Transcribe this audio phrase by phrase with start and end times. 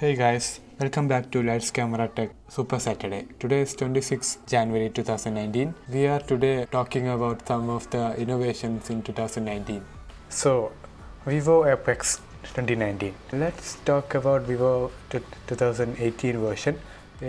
[0.00, 3.26] Hey guys, welcome back to Lights Camera Tech Super Saturday.
[3.38, 5.74] Today is 26 January 2019.
[5.92, 9.84] We are today talking about some of the innovations in 2019.
[10.30, 10.72] So,
[11.26, 13.14] Vivo Apex 2019.
[13.32, 16.76] Let's talk about Vivo 2018 version.
[17.20, 17.26] Uh,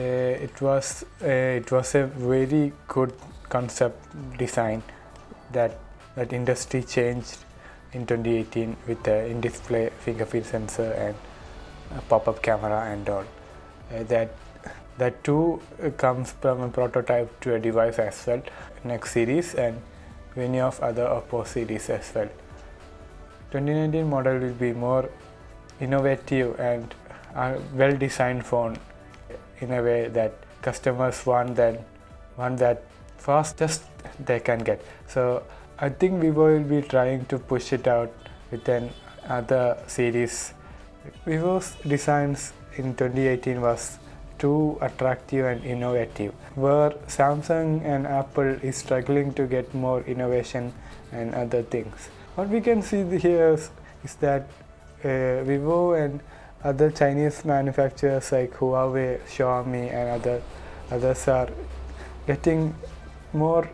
[0.47, 3.13] it was uh, it was a very good
[3.49, 3.99] concept
[4.37, 4.81] design
[5.51, 5.77] that
[6.15, 7.39] that industry changed
[7.91, 11.15] in 2018 with the in-display fingerprint sensor and
[12.09, 13.25] pop-up camera and all.
[13.93, 14.33] Uh, that
[14.97, 18.41] that too uh, comes from a prototype to a device as well,
[18.83, 19.81] NEX series and
[20.35, 22.29] many of other Oppo series as well.
[23.51, 25.09] 2019 model will be more
[25.79, 26.93] innovative and
[27.35, 28.77] a well designed phone
[29.59, 31.83] in a way that customers want that
[32.37, 32.83] want that
[33.17, 33.83] fastest
[34.19, 35.43] they can get so
[35.79, 38.11] i think vivo will be trying to push it out
[38.51, 38.89] with an
[39.27, 40.53] other series
[41.25, 43.99] vivo's designs in 2018 was
[44.37, 46.33] too attractive and innovative.
[46.55, 50.73] Where samsung and apple is struggling to get more innovation
[51.11, 52.09] and other things.
[52.35, 53.69] What we can see here is,
[54.03, 54.47] is that
[55.03, 56.21] uh, Vivo and
[56.63, 60.41] other Chinese manufacturers like Huawei, Xiaomi, and other
[60.91, 61.49] others are
[62.27, 62.75] getting
[63.33, 63.69] more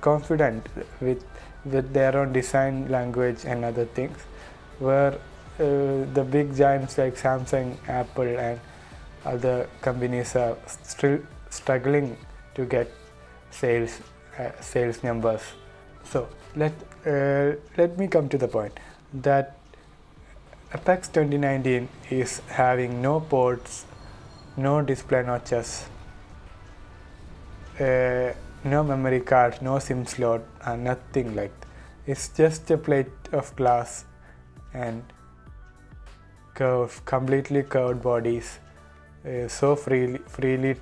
[0.00, 0.66] confident
[1.00, 1.24] with
[1.64, 4.18] with their own design language and other things,
[4.78, 5.18] where
[6.14, 8.60] the big giants like Samsung, Apple, and
[9.24, 11.18] other companies are still
[11.50, 12.16] struggling
[12.54, 12.90] to get
[13.50, 14.00] sales
[14.38, 15.42] uh, sales numbers.
[16.04, 16.72] So let
[17.06, 18.78] uh, let me come to the point
[19.14, 19.56] that
[20.74, 23.84] Apex 2019 is having no ports,
[24.56, 25.84] no display notches,
[27.78, 28.32] uh,
[28.64, 31.68] no memory card, no SIM slot, and nothing like that.
[32.06, 34.04] It's just a plate of glass
[34.74, 35.04] and
[36.54, 38.58] curved, completely curved bodies,
[39.26, 40.76] uh, so freely, freely,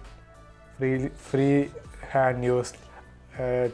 [0.79, 1.71] freely, free
[2.09, 2.77] hand used.
[3.39, 3.69] Uh,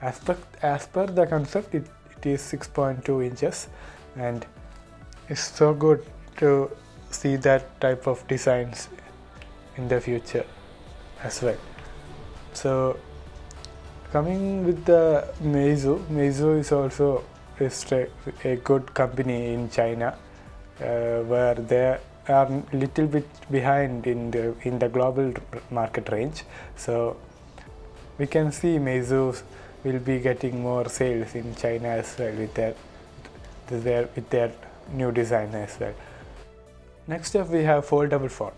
[0.00, 3.68] as per, as per the concept, it, it is 6.2 inches
[4.16, 4.44] and
[5.28, 6.04] it's so good
[6.36, 6.70] to
[7.10, 8.88] see that type of designs
[9.76, 10.44] in the future
[11.22, 11.56] as well.
[12.52, 12.98] So,
[14.12, 17.24] coming with the Meizu, Meizu is also
[17.60, 20.16] a, good company in China,
[20.80, 25.32] Uh, where they are little bit behind in the in the global
[25.70, 26.44] market range.
[26.76, 27.16] So,
[28.18, 29.42] we can see Meizu
[29.84, 32.74] will be getting more sales in China as well with their,
[33.68, 34.52] their with their
[34.92, 35.94] new design as well.
[37.06, 38.52] Next up we have foldable phone.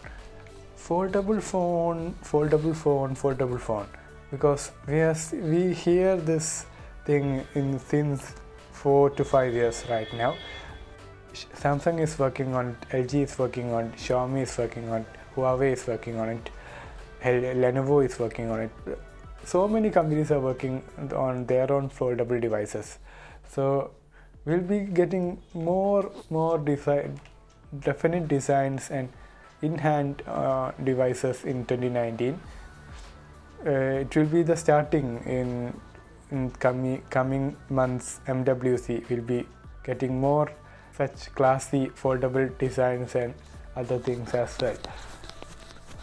[0.79, 3.87] Foldable phone, foldable phone, foldable phone.
[4.31, 6.67] Because we are, we hear this
[7.07, 8.35] thing in since
[8.73, 10.35] four to five years right now.
[11.35, 15.07] Samsung is working on it, LG is working on it, Xiaomi is working on it,
[15.37, 16.51] Huawei is working on it,
[17.23, 18.71] Lenovo is working on it.
[19.45, 20.83] So many companies are working
[21.15, 22.99] on their own foldable devices.
[23.49, 23.91] So
[24.45, 27.21] we'll be getting more more design
[27.81, 29.09] definite designs and
[29.63, 32.39] in-hand uh, devices in 2019
[33.67, 35.73] uh, it will be the starting in,
[36.31, 39.47] in coming coming months mwc will be
[39.83, 40.51] getting more
[40.97, 43.35] such classy foldable designs and
[43.77, 44.77] other things as well.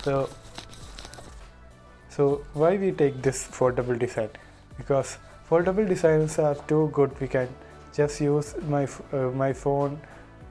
[0.04, 0.30] So
[2.10, 4.30] so why we take this foldable design?
[4.78, 5.18] Because
[5.50, 7.20] foldable designs are too good.
[7.22, 7.48] We can
[7.94, 10.00] just use my uh, my phone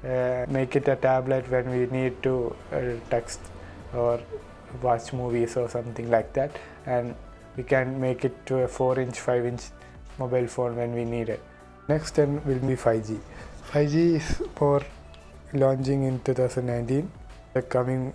[0.04, 2.80] uh, make it a tablet when we need to uh,
[3.10, 3.40] text
[3.92, 4.20] or
[4.82, 6.56] watch movies or something like that.
[6.86, 7.14] And
[7.56, 9.62] we can make it to a 4 inch 5 inch
[10.18, 11.42] mobile phone when we need it.
[11.88, 13.18] Next then will be 5g
[13.72, 14.82] 5g is for
[15.52, 17.10] launching in 2019
[17.54, 18.12] the coming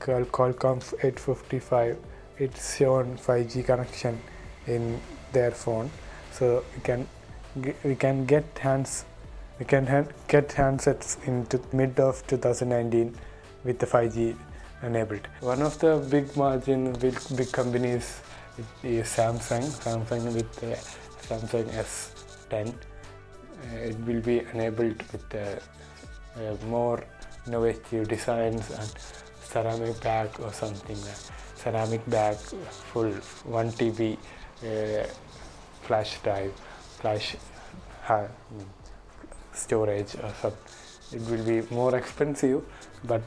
[0.00, 1.98] Qualcomm 855
[2.38, 4.20] it's shown 5g connection
[4.66, 5.00] in
[5.32, 5.90] their phone
[6.32, 7.06] so we can
[7.84, 9.04] we can get hands
[9.58, 13.14] we can ha- get handsets in mid of 2019
[13.64, 14.36] with the 5G
[14.82, 15.28] enabled.
[15.40, 18.20] One of the big margin big, big companies
[18.82, 19.62] is Samsung.
[19.62, 20.76] Samsung with the
[21.28, 22.72] Samsung S10, uh,
[23.74, 25.60] it will be enabled with the,
[26.36, 27.04] uh, more
[27.46, 28.92] innovative designs and
[29.42, 31.22] ceramic bag or something like
[31.56, 35.06] ceramic bag full 1 TB uh,
[35.82, 36.52] flash drive
[37.00, 37.36] flash
[38.08, 38.26] uh,
[39.52, 40.52] storage or
[41.12, 42.62] it will be more expensive
[43.04, 43.22] but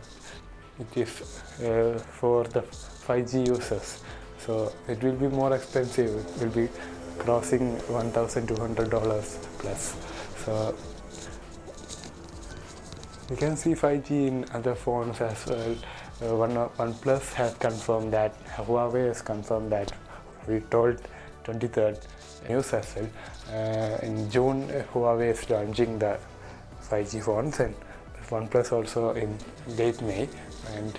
[0.80, 1.22] it is
[1.64, 4.04] uh, for the 5G users.
[4.40, 6.70] So it will be more expensive it will be
[7.18, 10.17] crossing $1200 plus
[10.48, 10.74] so
[13.30, 15.76] You can see 5G in other phones as well.
[16.22, 18.34] Uh, One OnePlus has confirmed that.
[18.56, 19.92] Huawei has confirmed that.
[20.48, 21.02] We told
[21.44, 22.00] 23rd
[22.48, 23.10] news as well.
[23.52, 26.18] Uh, in June, uh, Huawei is launching the
[26.90, 27.76] 5G phones, and
[28.30, 29.38] OnePlus also in
[29.76, 30.30] late May,
[30.78, 30.98] and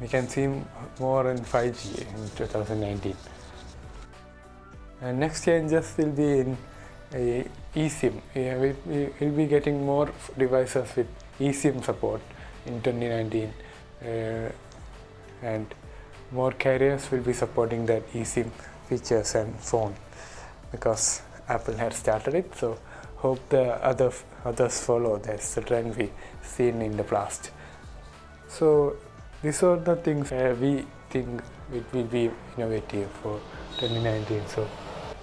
[0.00, 0.46] we can see
[1.00, 3.16] more in 5G in 2019.
[5.00, 6.77] And next changes will be in uh,
[7.12, 8.20] eSIM.
[8.34, 11.06] Yeah, we, we will be getting more devices with
[11.38, 12.20] eSIM support
[12.66, 13.52] in 2019,
[14.02, 14.52] uh,
[15.42, 15.66] and
[16.32, 18.50] more carriers will be supporting that eSIM
[18.88, 19.94] features and phone
[20.70, 22.54] because Apple had started it.
[22.54, 22.78] So
[23.16, 24.12] hope the other
[24.44, 25.18] others follow.
[25.18, 26.10] That's the trend we
[26.42, 27.50] seen in the past.
[28.48, 28.96] So
[29.42, 33.40] these are the things uh, we think it will be innovative for
[33.78, 34.46] 2019.
[34.48, 34.68] So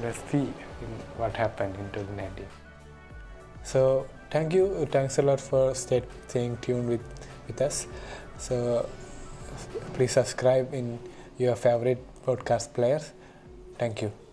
[0.02, 0.88] let's see in
[1.18, 2.46] what happened in 2019.
[3.64, 7.02] So thank you, thanks a lot for staying tuned with
[7.48, 7.88] with us.
[8.38, 8.88] So
[9.94, 11.00] please subscribe in
[11.38, 13.12] your favorite podcast players.
[13.78, 14.25] Thank you.